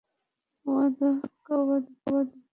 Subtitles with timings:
[0.65, 1.91] ওয়াদা,- পাক্কা ওয়াদা।